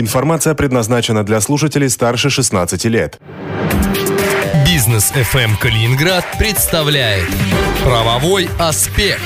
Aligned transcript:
Информация 0.00 0.54
предназначена 0.54 1.24
для 1.24 1.40
слушателей 1.40 1.90
старше 1.90 2.30
16 2.30 2.84
лет. 2.84 3.18
Бизнес 4.64 5.10
FM 5.10 5.58
Калининград 5.60 6.24
представляет 6.38 7.26
правовой 7.82 8.48
аспект. 8.60 9.18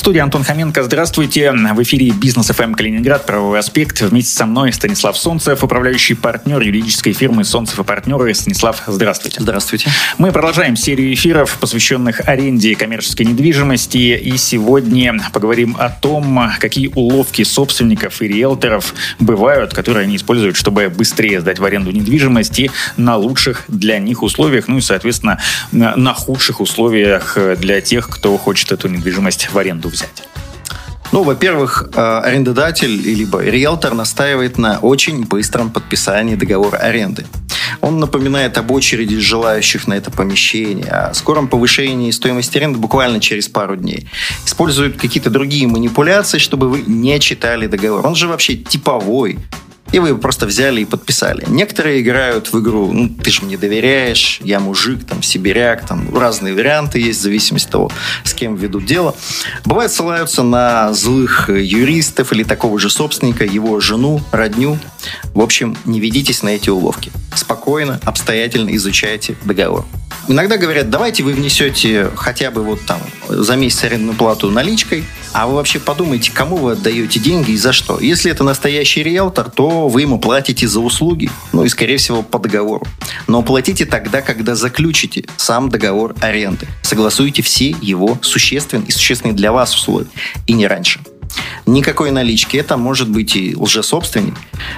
Студии 0.00 0.20
Антон 0.20 0.44
Хоменко. 0.44 0.82
Здравствуйте. 0.82 1.52
В 1.52 1.82
эфире 1.82 2.12
Бизнес 2.12 2.46
ФМ 2.46 2.72
Калининград. 2.72 3.26
Правовой 3.26 3.58
аспект. 3.58 4.00
Вместе 4.00 4.34
со 4.34 4.46
мной 4.46 4.72
Станислав 4.72 5.18
Солнцев, 5.18 5.62
управляющий 5.62 6.14
партнер 6.14 6.58
юридической 6.58 7.12
фирмы 7.12 7.44
Солнцев 7.44 7.78
и 7.78 7.84
партнеры. 7.84 8.32
Станислав, 8.32 8.82
здравствуйте. 8.86 9.42
Здравствуйте. 9.42 9.90
Мы 10.16 10.32
продолжаем 10.32 10.74
серию 10.74 11.12
эфиров, 11.12 11.58
посвященных 11.60 12.26
аренде 12.26 12.74
коммерческой 12.76 13.26
недвижимости. 13.26 13.98
И 14.16 14.38
сегодня 14.38 15.20
поговорим 15.34 15.76
о 15.78 15.90
том, 15.90 16.48
какие 16.58 16.90
уловки 16.94 17.42
собственников 17.42 18.22
и 18.22 18.28
риэлторов 18.28 18.94
бывают, 19.18 19.74
которые 19.74 20.04
они 20.04 20.16
используют, 20.16 20.56
чтобы 20.56 20.88
быстрее 20.88 21.42
сдать 21.42 21.58
в 21.58 21.64
аренду 21.66 21.90
недвижимости 21.90 22.70
на 22.96 23.18
лучших 23.18 23.64
для 23.68 23.98
них 23.98 24.22
условиях, 24.22 24.66
ну 24.66 24.78
и, 24.78 24.80
соответственно, 24.80 25.38
на 25.72 26.14
худших 26.14 26.62
условиях 26.62 27.36
для 27.58 27.82
тех, 27.82 28.08
кто 28.08 28.38
хочет 28.38 28.72
эту 28.72 28.88
недвижимость 28.88 29.50
в 29.52 29.58
аренду 29.58 29.89
взять? 29.90 30.22
Ну, 31.12 31.24
во-первых, 31.24 31.90
э, 31.92 32.20
арендодатель 32.24 32.90
либо 32.90 33.42
риэлтор 33.42 33.94
настаивает 33.94 34.58
на 34.58 34.78
очень 34.78 35.24
быстром 35.24 35.70
подписании 35.70 36.36
договора 36.36 36.76
аренды. 36.76 37.26
Он 37.80 37.98
напоминает 37.98 38.58
об 38.58 38.70
очереди 38.70 39.18
желающих 39.18 39.88
на 39.88 39.94
это 39.94 40.10
помещение, 40.10 40.90
о 40.90 41.14
скором 41.14 41.48
повышении 41.48 42.10
стоимости 42.12 42.58
аренды 42.58 42.78
буквально 42.78 43.20
через 43.20 43.48
пару 43.48 43.76
дней. 43.76 44.08
Используют 44.46 44.98
какие-то 44.98 45.30
другие 45.30 45.66
манипуляции, 45.66 46.38
чтобы 46.38 46.68
вы 46.68 46.84
не 46.86 47.18
читали 47.18 47.66
договор. 47.66 48.06
Он 48.06 48.14
же 48.14 48.28
вообще 48.28 48.54
типовой 48.54 49.38
и 49.92 49.98
вы 49.98 50.16
просто 50.16 50.46
взяли 50.46 50.82
и 50.82 50.84
подписали. 50.84 51.44
Некоторые 51.48 52.00
играют 52.00 52.52
в 52.52 52.60
игру, 52.60 52.90
ну, 52.92 53.08
ты 53.08 53.30
же 53.30 53.42
мне 53.44 53.56
доверяешь, 53.56 54.40
я 54.42 54.60
мужик, 54.60 55.04
там, 55.06 55.22
сибиряк, 55.22 55.86
там, 55.86 56.16
разные 56.16 56.54
варианты 56.54 56.98
есть, 56.98 57.20
в 57.20 57.22
зависимости 57.22 57.66
от 57.66 57.72
того, 57.72 57.90
с 58.24 58.34
кем 58.34 58.56
ведут 58.56 58.86
дело. 58.86 59.14
Бывает, 59.64 59.92
ссылаются 59.92 60.42
на 60.42 60.92
злых 60.92 61.48
юристов 61.48 62.32
или 62.32 62.44
такого 62.44 62.78
же 62.78 62.90
собственника, 62.90 63.44
его 63.44 63.80
жену, 63.80 64.20
родню. 64.32 64.78
В 65.34 65.40
общем, 65.40 65.76
не 65.84 66.00
ведитесь 66.00 66.42
на 66.42 66.50
эти 66.50 66.70
уловки. 66.70 67.10
Спокойно, 67.34 68.00
обстоятельно 68.04 68.74
изучайте 68.76 69.36
договор. 69.44 69.84
Иногда 70.28 70.56
говорят, 70.58 70.90
давайте 70.90 71.22
вы 71.22 71.32
внесете 71.32 72.10
хотя 72.14 72.50
бы 72.50 72.62
вот 72.62 72.80
там 72.82 73.00
за 73.28 73.56
месяц 73.56 73.84
арендную 73.84 74.16
плату 74.16 74.50
наличкой, 74.50 75.04
а 75.32 75.46
вы 75.46 75.54
вообще 75.54 75.78
подумайте, 75.78 76.32
кому 76.32 76.56
вы 76.56 76.72
отдаете 76.72 77.20
деньги 77.20 77.52
и 77.52 77.56
за 77.56 77.72
что. 77.72 78.00
Если 78.00 78.30
это 78.30 78.44
настоящий 78.44 79.02
риэлтор, 79.02 79.50
то 79.50 79.88
вы 79.88 80.02
ему 80.02 80.18
платите 80.18 80.66
за 80.66 80.80
услуги, 80.80 81.30
ну 81.52 81.64
и, 81.64 81.68
скорее 81.68 81.96
всего, 81.98 82.22
по 82.22 82.38
договору. 82.38 82.86
Но 83.26 83.42
платите 83.42 83.86
тогда, 83.86 84.22
когда 84.22 84.54
заключите 84.54 85.24
сам 85.36 85.68
договор 85.68 86.14
аренды. 86.20 86.66
Согласуйте 86.82 87.42
все 87.42 87.74
его 87.80 88.18
существенные 88.22 88.88
и 88.88 88.92
существенные 88.92 89.34
для 89.34 89.52
вас 89.52 89.74
условия, 89.74 90.08
и 90.46 90.52
не 90.52 90.66
раньше 90.66 91.00
никакой 91.66 92.10
налички. 92.10 92.56
Это 92.56 92.76
может 92.76 93.08
быть 93.08 93.36
и 93.36 93.54
лжесобственник. 93.56 94.34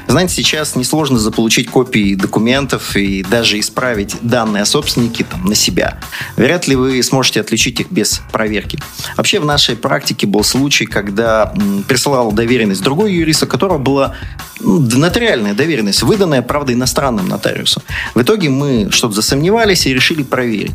Знаете, 0.09 0.35
сейчас 0.35 0.77
несложно 0.77 1.19
заполучить 1.19 1.69
копии 1.69 2.15
документов 2.15 2.97
и 2.97 3.23
даже 3.23 3.59
исправить 3.59 4.17
данные 4.23 4.63
о 4.63 4.67
собственнике 4.67 5.25
там, 5.25 5.45
на 5.45 5.55
себя. 5.55 5.99
Вряд 6.37 6.69
ли 6.69 6.77
вы 6.77 7.03
сможете 7.03 7.41
отличить 7.41 7.81
их 7.81 7.91
без 7.91 8.21
проверки. 8.33 8.79
Вообще 9.17 9.41
в 9.41 9.45
нашей 9.45 9.77
практике 9.77 10.27
был 10.27 10.45
случай, 10.45 10.87
когда 10.87 11.53
присылал 11.89 12.33
доверенность 12.33 12.83
другой 12.83 13.13
юрист, 13.13 13.43
у 13.45 13.47
которого 13.47 13.79
была 13.79 14.15
ну, 14.61 14.81
нотариальная 14.81 15.55
доверенность, 15.55 16.03
выданная, 16.03 16.43
правда, 16.43 16.73
иностранным 16.73 17.29
нотариусом. 17.29 17.83
В 18.15 18.23
итоге 18.23 18.49
мы 18.49 18.89
что-то 18.91 19.15
засомневались 19.15 19.87
и 19.87 19.95
решили 19.95 20.23
проверить. 20.23 20.73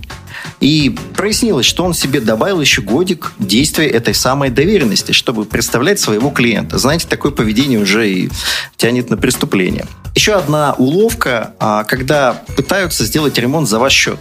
И 0.59 0.95
прояснилось, 1.15 1.65
что 1.65 1.83
он 1.83 1.93
себе 1.93 2.19
добавил 2.19 2.59
еще 2.61 2.81
годик 2.81 3.33
действия 3.39 3.87
этой 3.87 4.13
самой 4.13 4.49
доверенности, 4.49 5.11
чтобы 5.11 5.45
представлять 5.45 5.99
своего 5.99 6.29
клиента. 6.29 6.77
Знаете, 6.77 7.07
такое 7.07 7.31
поведение 7.31 7.79
уже 7.79 8.09
и 8.09 8.29
тянет 8.75 9.09
на 9.09 9.17
преступление. 9.17 9.85
Еще 10.15 10.33
одна 10.33 10.73
уловка, 10.73 11.53
а, 11.59 11.83
когда 11.83 12.33
пытаются 12.55 13.05
сделать 13.05 13.37
ремонт 13.37 13.67
за 13.67 13.79
ваш 13.79 13.93
счет. 13.93 14.19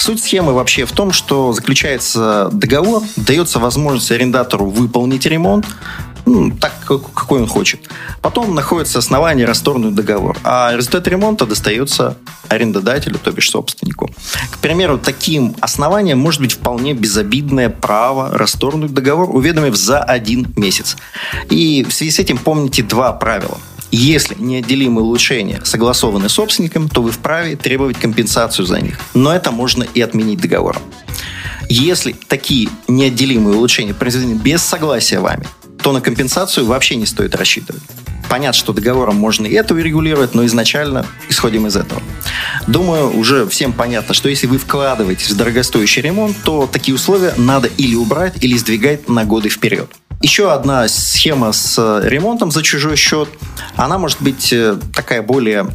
Суть 0.00 0.22
схемы 0.22 0.54
вообще 0.54 0.86
в 0.86 0.92
том, 0.92 1.12
что 1.12 1.52
заключается 1.52 2.48
договор, 2.52 3.02
дается 3.16 3.58
возможность 3.58 4.10
арендатору 4.10 4.66
выполнить 4.66 5.26
ремонт, 5.26 5.66
ну, 6.26 6.50
так, 6.50 6.72
какой 6.84 7.40
он 7.40 7.46
хочет. 7.46 7.80
Потом 8.22 8.54
находится 8.54 8.98
основание 8.98 9.46
расторгнуть 9.46 9.94
договор, 9.94 10.38
а 10.44 10.72
результат 10.74 11.08
ремонта 11.08 11.46
достается 11.46 12.16
арендодателю, 12.48 13.18
то 13.18 13.30
бишь 13.32 13.50
собственнику. 13.50 14.10
К 14.50 14.58
примеру, 14.58 14.98
таким 14.98 15.54
основанием 15.60 16.18
может 16.18 16.40
быть 16.40 16.52
вполне 16.52 16.94
безобидное 16.94 17.70
право 17.70 18.36
расторгнуть 18.36 18.92
договор, 18.92 19.34
уведомив 19.34 19.76
за 19.76 20.02
один 20.02 20.52
месяц. 20.56 20.96
И 21.48 21.84
в 21.84 21.92
связи 21.92 22.10
с 22.10 22.18
этим 22.18 22.38
помните 22.38 22.82
два 22.82 23.12
правила. 23.12 23.58
Если 23.92 24.36
неотделимые 24.38 25.04
улучшения 25.04 25.60
согласованы 25.64 26.28
с 26.28 26.32
собственником, 26.32 26.88
то 26.88 27.02
вы 27.02 27.10
вправе 27.10 27.56
требовать 27.56 27.98
компенсацию 27.98 28.64
за 28.64 28.80
них. 28.80 29.00
Но 29.14 29.34
это 29.34 29.50
можно 29.50 29.82
и 29.82 30.00
отменить 30.00 30.40
договором. 30.40 30.82
Если 31.68 32.12
такие 32.12 32.68
неотделимые 32.88 33.56
улучшения 33.56 33.94
произведены 33.94 34.34
без 34.34 34.62
согласия 34.62 35.18
вами, 35.20 35.46
то 35.82 35.92
на 35.92 36.00
компенсацию 36.00 36.66
вообще 36.66 36.96
не 36.96 37.06
стоит 37.06 37.34
рассчитывать. 37.34 37.82
Понятно, 38.28 38.58
что 38.58 38.72
договором 38.72 39.16
можно 39.16 39.46
и 39.46 39.54
это 39.54 39.74
урегулировать, 39.74 40.34
но 40.34 40.46
изначально 40.46 41.04
исходим 41.28 41.66
из 41.66 41.76
этого. 41.76 42.00
Думаю, 42.68 43.16
уже 43.16 43.48
всем 43.48 43.72
понятно, 43.72 44.14
что 44.14 44.28
если 44.28 44.46
вы 44.46 44.58
вкладываетесь 44.58 45.30
в 45.30 45.36
дорогостоящий 45.36 46.02
ремонт, 46.02 46.36
то 46.44 46.68
такие 46.70 46.94
условия 46.94 47.34
надо 47.36 47.68
или 47.76 47.96
убрать, 47.96 48.34
или 48.40 48.56
сдвигать 48.56 49.08
на 49.08 49.24
годы 49.24 49.48
вперед. 49.48 49.90
Еще 50.22 50.52
одна 50.52 50.86
схема 50.86 51.50
с 51.52 52.00
ремонтом 52.04 52.50
за 52.50 52.62
чужой 52.62 52.96
счет, 52.96 53.28
она 53.74 53.96
может 53.96 54.20
быть 54.20 54.52
э, 54.52 54.76
такая 54.94 55.22
более 55.22 55.66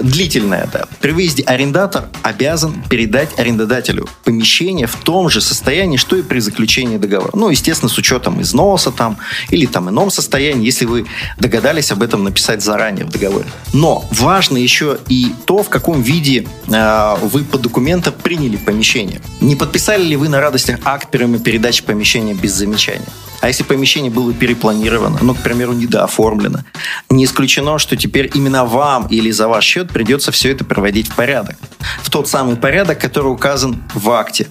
длительная. 0.00 0.68
Да. 0.72 0.86
При 1.00 1.12
выезде 1.12 1.42
арендатор 1.44 2.08
обязан 2.22 2.82
передать 2.88 3.38
арендодателю 3.38 4.08
помещение 4.24 4.86
в 4.86 4.96
том 4.96 5.28
же 5.30 5.40
состоянии, 5.40 5.96
что 5.96 6.16
и 6.16 6.22
при 6.22 6.40
заключении 6.40 6.96
договора. 6.96 7.30
Ну, 7.34 7.50
естественно, 7.50 7.88
с 7.88 7.98
учетом 7.98 8.40
износа 8.42 8.90
там 8.90 9.18
или 9.50 9.66
там 9.66 9.88
ином 9.88 10.10
состоянии, 10.10 10.64
если 10.64 10.84
вы 10.84 11.06
догадались 11.38 11.92
об 11.92 12.02
этом 12.02 12.24
написать 12.24 12.62
заранее 12.62 13.04
в 13.04 13.10
договоре. 13.10 13.46
Но 13.72 14.04
важно 14.10 14.56
еще 14.56 14.98
и 15.08 15.32
то, 15.46 15.62
в 15.62 15.68
каком 15.68 16.02
виде 16.02 16.46
э, 16.68 17.16
вы 17.22 17.44
по 17.44 17.58
документам 17.58 18.14
приняли 18.14 18.56
помещение. 18.56 19.20
Не 19.40 19.56
подписали 19.56 20.02
ли 20.02 20.16
вы 20.16 20.28
на 20.28 20.40
радостях 20.40 20.78
акт 20.84 21.10
прямой 21.10 21.40
передачи 21.40 21.82
помещения 21.82 22.34
без 22.34 22.52
замечания? 22.52 23.06
А 23.40 23.48
если 23.48 23.62
помещение 23.62 24.10
было 24.10 24.32
перепланировано, 24.32 25.18
ну, 25.22 25.34
к 25.34 25.42
примеру, 25.42 25.72
недооформлено, 25.72 26.60
не 27.08 27.24
исключено, 27.24 27.78
что 27.78 27.96
теперь 27.96 28.30
именно 28.34 28.64
вам 28.64 29.06
или 29.06 29.30
за 29.30 29.48
ваш 29.48 29.64
счет 29.64 29.90
придется 29.90 30.30
все 30.30 30.52
это 30.52 30.64
проводить 30.64 31.08
в 31.08 31.14
порядок. 31.14 31.56
В 32.02 32.10
тот 32.10 32.28
самый 32.28 32.56
порядок, 32.56 33.00
который 33.00 33.32
указан 33.32 33.82
в 33.94 34.10
акте. 34.10 34.48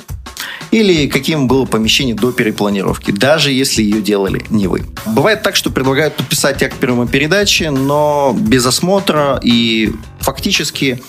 Или 0.71 1.07
каким 1.07 1.47
было 1.47 1.65
помещение 1.65 2.15
до 2.15 2.31
перепланировки, 2.31 3.11
даже 3.11 3.51
если 3.51 3.81
ее 3.81 4.01
делали 4.01 4.45
не 4.49 4.67
вы. 4.67 4.85
Бывает 5.05 5.41
так, 5.41 5.55
что 5.55 5.71
предлагают 5.71 6.15
подписать 6.15 6.61
акт 6.61 6.77
первой 6.77 7.07
передачи, 7.07 7.63
но 7.63 8.35
без 8.39 8.65
осмотра 8.65 9.39
и 9.43 9.93
фактически 10.19 11.01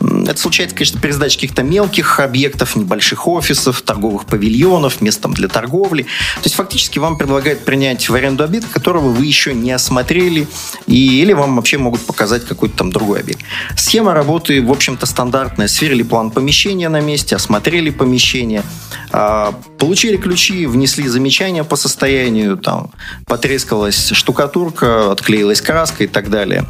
это 0.00 0.36
случается, 0.36 0.76
конечно, 0.76 1.00
при 1.00 1.10
сдаче 1.10 1.36
каких-то 1.36 1.62
мелких 1.62 2.20
объектов, 2.20 2.76
небольших 2.76 3.26
офисов, 3.26 3.82
торговых 3.82 4.26
павильонов, 4.26 5.00
мест 5.00 5.20
там 5.20 5.34
для 5.34 5.48
торговли. 5.48 6.02
То 6.02 6.44
есть 6.44 6.54
фактически 6.54 6.98
вам 6.98 7.18
предлагают 7.18 7.64
принять 7.64 8.08
в 8.08 8.14
аренду 8.14 8.44
объект, 8.44 8.68
которого 8.70 9.08
вы 9.08 9.26
еще 9.26 9.54
не 9.54 9.72
осмотрели, 9.72 10.46
и, 10.86 11.20
или 11.22 11.32
вам 11.32 11.56
вообще 11.56 11.78
могут 11.78 12.02
показать 12.02 12.46
какой-то 12.46 12.76
там 12.76 12.90
другой 12.90 13.20
объект. 13.20 13.40
Схема 13.76 14.14
работы, 14.14 14.62
в 14.62 14.70
общем-то, 14.70 15.06
стандартная. 15.06 15.68
Сверили 15.68 16.02
план 16.02 16.30
помещения 16.30 16.88
на 16.88 17.00
месте, 17.00 17.36
осмотрели 17.36 17.90
помещение, 17.90 18.62
а, 19.10 19.52
получили 19.78 20.16
ключи, 20.16 20.66
внесли 20.66 21.08
замечания 21.08 21.64
по 21.64 21.76
состоянию, 21.76 22.56
там, 22.56 22.90
потрескалась 23.26 24.10
штукатурка, 24.10 25.12
отклеилась 25.12 25.60
краска 25.60 26.04
и 26.04 26.06
так 26.06 26.30
далее. 26.30 26.66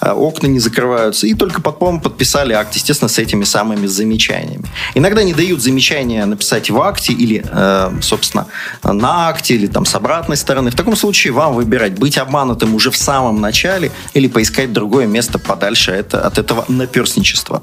А, 0.00 0.14
окна 0.14 0.46
не 0.46 0.60
закрываются. 0.60 1.26
И 1.26 1.34
только 1.34 1.60
потом 1.60 2.00
подписали 2.00 2.52
акт, 2.52 2.69
естественно, 2.74 3.08
с 3.08 3.18
этими 3.18 3.44
самыми 3.44 3.86
замечаниями. 3.86 4.64
Иногда 4.94 5.22
не 5.22 5.34
дают 5.34 5.62
замечания 5.62 6.24
написать 6.26 6.70
в 6.70 6.80
акте 6.80 7.12
или, 7.12 7.44
э, 7.46 7.92
собственно, 8.02 8.46
на 8.82 9.28
акте 9.28 9.54
или 9.54 9.66
там 9.66 9.84
с 9.84 9.94
обратной 9.94 10.36
стороны. 10.36 10.70
В 10.70 10.74
таком 10.74 10.96
случае 10.96 11.32
вам 11.32 11.54
выбирать, 11.54 11.98
быть 11.98 12.18
обманутым 12.18 12.74
уже 12.74 12.90
в 12.90 12.96
самом 12.96 13.40
начале 13.40 13.90
или 14.14 14.28
поискать 14.28 14.72
другое 14.72 15.06
место 15.06 15.38
подальше 15.38 15.92
это, 15.92 16.26
от 16.26 16.38
этого 16.38 16.64
наперсничества. 16.68 17.62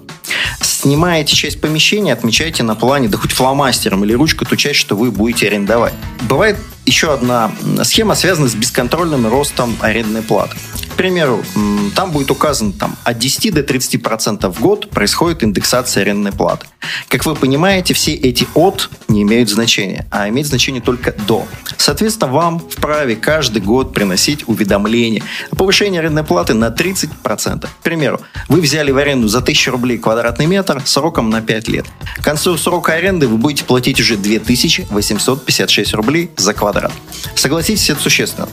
Снимаете 0.62 1.36
часть 1.36 1.62
помещения, 1.62 2.13
отмечайте 2.13 2.63
на 2.63 2.75
плане, 2.75 3.07
да 3.07 3.18
хоть 3.18 3.31
фломастером 3.31 4.04
или 4.04 4.13
ручкой 4.13 4.45
ту 4.45 4.56
часть, 4.56 4.80
что 4.80 4.95
вы 4.95 5.12
будете 5.12 5.48
арендовать. 5.48 5.94
Бывает 6.21 6.57
еще 6.87 7.13
одна 7.13 7.51
схема 7.83 8.15
связана 8.15 8.47
с 8.47 8.55
бесконтрольным 8.55 9.27
ростом 9.27 9.77
арендной 9.81 10.21
платы. 10.23 10.55
К 10.89 10.95
примеру, 10.97 11.43
там 11.95 12.11
будет 12.11 12.31
указано 12.31 12.71
там, 12.71 12.95
от 13.03 13.19
10 13.19 13.53
до 13.53 13.61
30% 13.61 14.51
в 14.51 14.59
год 14.59 14.89
происходит 14.89 15.43
индексация 15.43 16.01
арендной 16.01 16.31
платы. 16.31 16.65
Как 17.07 17.25
вы 17.25 17.35
понимаете, 17.35 17.93
все 17.93 18.13
эти 18.13 18.47
«от» 18.55 18.89
не 19.07 19.21
имеют 19.21 19.49
значения, 19.49 20.07
а 20.09 20.27
имеют 20.29 20.47
значение 20.47 20.81
только 20.81 21.11
«до». 21.27 21.45
Соответственно, 21.77 22.31
вам 22.31 22.59
вправе 22.59 23.15
каждый 23.15 23.61
год 23.61 23.93
приносить 23.93 24.47
уведомление 24.47 25.21
о 25.51 25.55
повышении 25.55 25.99
арендной 25.99 26.23
платы 26.23 26.55
на 26.55 26.69
30%. 26.69 27.67
К 27.67 27.83
примеру, 27.83 28.21
вы 28.47 28.61
взяли 28.61 28.89
в 28.89 28.97
аренду 28.97 29.27
за 29.27 29.39
1000 29.39 29.71
рублей 29.71 29.97
квадратный 29.99 30.47
метр 30.47 30.81
сроком 30.85 31.29
на 31.29 31.41
5 31.41 31.67
лет. 31.67 31.85
К 32.15 32.23
концу 32.23 32.57
срока 32.57 32.93
аренды 32.93 33.27
вы 33.27 33.37
будете 33.37 33.65
платить 33.65 33.99
уже 33.99 34.17
2856 34.17 35.93
рублей 35.93 36.31
за 36.37 36.53
квадрат. 36.77 36.91
Согласитесь, 37.35 37.89
это 37.89 38.01
существенно. 38.01 38.47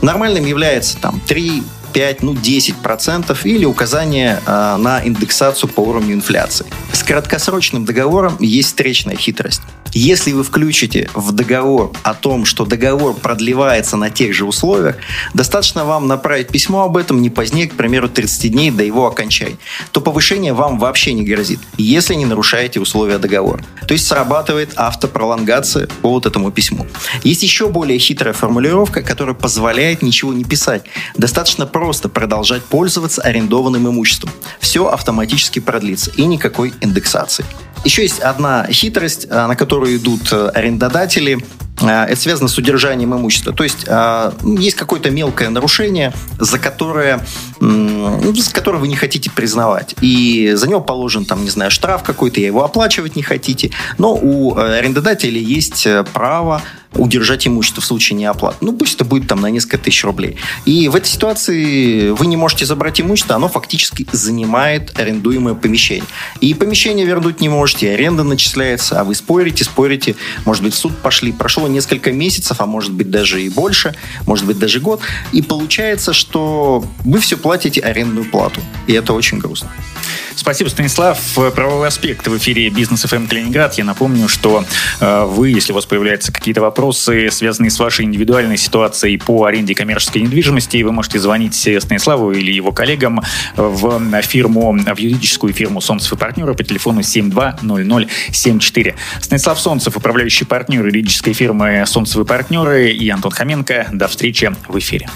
Нормальным 0.00 0.44
является 0.44 0.98
там 0.98 1.20
3, 1.20 1.62
5, 1.92 2.22
ну 2.22 2.34
10% 2.34 3.38
или 3.44 3.64
указание 3.64 4.40
э, 4.46 4.76
на 4.76 5.06
индексацию 5.06 5.70
по 5.70 5.80
уровню 5.80 6.14
инфляции. 6.14 6.66
С 6.92 7.02
краткосрочным 7.02 7.84
договором 7.84 8.36
есть 8.40 8.68
встречная 8.68 9.16
хитрость. 9.16 9.62
Если 9.94 10.32
вы 10.32 10.42
включите 10.42 11.10
в 11.12 11.32
договор 11.32 11.92
о 12.02 12.14
том, 12.14 12.46
что 12.46 12.64
договор 12.64 13.14
продлевается 13.14 13.98
на 13.98 14.08
тех 14.08 14.32
же 14.32 14.46
условиях, 14.46 14.96
достаточно 15.34 15.84
вам 15.84 16.08
направить 16.08 16.48
письмо 16.48 16.84
об 16.84 16.96
этом 16.96 17.20
не 17.20 17.28
позднее, 17.28 17.68
к 17.68 17.74
примеру, 17.74 18.08
30 18.08 18.52
дней 18.52 18.70
до 18.70 18.82
его 18.82 19.06
окончания, 19.06 19.58
то 19.90 20.00
повышение 20.00 20.54
вам 20.54 20.78
вообще 20.78 21.12
не 21.12 21.24
грозит, 21.24 21.60
если 21.76 22.14
не 22.14 22.24
нарушаете 22.24 22.80
условия 22.80 23.18
договора. 23.18 23.62
То 23.86 23.92
есть 23.92 24.06
срабатывает 24.06 24.72
автопролонгация 24.76 25.88
по 26.00 26.10
вот 26.10 26.24
этому 26.24 26.50
письму. 26.50 26.86
Есть 27.22 27.42
еще 27.42 27.68
более 27.68 27.98
хитрая 27.98 28.32
формулировка, 28.32 29.02
которая 29.02 29.34
позволяет 29.34 30.00
ничего 30.00 30.32
не 30.32 30.44
писать. 30.44 30.84
Достаточно 31.16 31.66
просто 31.66 32.08
продолжать 32.08 32.64
пользоваться 32.64 33.20
арендованным 33.20 33.86
имуществом. 33.88 34.30
Все 34.58 34.86
автоматически 34.86 35.58
продлится 35.58 36.10
и 36.16 36.24
никакой 36.24 36.72
индексации. 36.80 37.44
Еще 37.84 38.02
есть 38.02 38.20
одна 38.20 38.66
хитрость, 38.70 39.26
э, 39.28 39.46
на 39.46 39.56
которую 39.56 39.96
идут 39.96 40.32
э, 40.32 40.48
арендодатели. 40.54 41.38
Э, 41.80 42.04
это 42.04 42.16
связано 42.20 42.48
с 42.48 42.58
удержанием 42.58 43.14
имущества. 43.14 43.52
То 43.52 43.64
есть 43.64 43.86
есть 44.58 44.76
какое-то 44.76 45.10
мелкое 45.10 45.50
нарушение, 45.50 46.12
за 46.38 46.58
которое, 46.58 47.24
за 47.60 48.52
которое 48.52 48.78
вы 48.78 48.88
не 48.88 48.96
хотите 48.96 49.30
признавать. 49.30 49.94
И 50.00 50.52
за 50.54 50.68
него 50.68 50.80
положен, 50.80 51.24
там, 51.24 51.44
не 51.44 51.50
знаю, 51.50 51.70
штраф 51.70 52.02
какой-то, 52.02 52.40
и 52.40 52.44
его 52.44 52.64
оплачивать 52.64 53.16
не 53.16 53.22
хотите. 53.22 53.70
Но 53.98 54.14
у 54.14 54.56
арендодателя 54.56 55.38
есть 55.38 55.86
право 56.12 56.62
удержать 56.94 57.46
имущество 57.46 57.82
в 57.82 57.86
случае 57.86 58.18
неоплаты. 58.18 58.58
Ну, 58.60 58.72
пусть 58.72 58.94
это 58.96 59.04
будет 59.04 59.26
там 59.28 59.40
на 59.40 59.48
несколько 59.48 59.78
тысяч 59.78 60.04
рублей. 60.04 60.36
И 60.64 60.88
в 60.88 60.96
этой 60.96 61.08
ситуации 61.08 62.10
вы 62.10 62.26
не 62.26 62.36
можете 62.36 62.66
забрать 62.66 63.00
имущество, 63.00 63.36
оно 63.36 63.48
фактически 63.48 64.06
занимает 64.12 64.98
арендуемое 64.98 65.54
помещение. 65.54 66.04
И 66.40 66.54
помещение 66.54 67.06
вернуть 67.06 67.40
не 67.40 67.48
можете, 67.48 67.92
аренда 67.92 68.24
начисляется, 68.24 69.00
а 69.00 69.04
вы 69.04 69.14
спорите, 69.14 69.64
спорите, 69.64 70.16
может 70.44 70.62
быть, 70.62 70.74
в 70.74 70.76
суд 70.76 70.96
пошли. 70.98 71.32
Прошло 71.32 71.61
несколько 71.66 72.12
месяцев, 72.12 72.60
а 72.60 72.66
может 72.66 72.92
быть, 72.92 73.10
даже 73.10 73.42
и 73.42 73.48
больше, 73.48 73.94
может 74.26 74.46
быть, 74.46 74.58
даже 74.58 74.80
год. 74.80 75.00
И 75.32 75.42
получается, 75.42 76.12
что 76.12 76.84
вы 77.04 77.20
все 77.20 77.36
платите 77.36 77.80
арендную 77.80 78.30
плату. 78.30 78.60
И 78.86 78.92
это 78.92 79.12
очень 79.12 79.38
грустно. 79.38 79.70
Спасибо, 80.42 80.68
Станислав. 80.70 81.20
Правовой 81.54 81.86
аспект 81.86 82.26
в 82.26 82.36
эфире 82.36 82.68
Бизнес 82.68 83.04
ФМ 83.04 83.28
Калининград. 83.28 83.74
Я 83.74 83.84
напомню, 83.84 84.26
что 84.26 84.64
э, 84.98 85.24
вы, 85.24 85.50
если 85.50 85.70
у 85.70 85.76
вас 85.76 85.86
появляются 85.86 86.32
какие-то 86.32 86.60
вопросы, 86.60 87.30
связанные 87.30 87.70
с 87.70 87.78
вашей 87.78 88.06
индивидуальной 88.06 88.56
ситуацией 88.56 89.18
по 89.18 89.44
аренде 89.44 89.76
коммерческой 89.76 90.22
недвижимости, 90.22 90.82
вы 90.82 90.90
можете 90.90 91.20
звонить 91.20 91.54
Станиславу 91.54 92.32
или 92.32 92.50
его 92.50 92.72
коллегам 92.72 93.22
в 93.54 94.22
фирму, 94.22 94.72
в 94.72 94.98
юридическую 94.98 95.52
фирму 95.52 95.80
Солнцев 95.80 96.12
и 96.12 96.16
партнеры 96.16 96.54
по 96.54 96.64
телефону 96.64 97.04
720074. 97.04 98.96
Станислав 99.20 99.60
Солнцев, 99.60 99.96
управляющий 99.96 100.44
партнер 100.44 100.84
юридической 100.84 101.34
фирмы 101.34 101.84
Солнцев 101.86 102.20
и 102.20 102.24
партнеры 102.24 102.90
и 102.90 103.08
Антон 103.10 103.30
Хоменко. 103.30 103.90
До 103.92 104.08
встречи 104.08 104.52
в 104.66 104.76
эфире. 104.76 105.08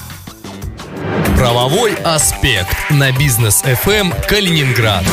Правовой 1.36 1.94
аспект 2.04 2.76
на 2.90 3.12
бизнес 3.12 3.62
FM 3.62 4.14
Калининград. 4.26 5.04